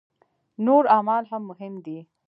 نور 0.65 0.83
اعمال 0.95 1.23
هم 1.31 1.41
مهم 1.49 1.73
دي. 1.85 1.97